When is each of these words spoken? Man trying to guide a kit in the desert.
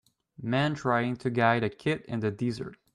Man 0.41 0.73
trying 0.73 1.15
to 1.17 1.29
guide 1.29 1.63
a 1.63 1.69
kit 1.69 2.03
in 2.07 2.21
the 2.21 2.31
desert. 2.31 2.75